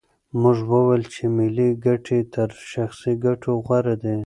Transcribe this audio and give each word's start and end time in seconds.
موږ 0.41 0.57
وویل 0.71 1.03
چې 1.13 1.23
ملي 1.37 1.69
ګټې 1.85 2.19
تر 2.33 2.49
شخصي 2.73 3.13
ګټو 3.25 3.51
غوره 3.65 3.95
دي. 4.03 4.17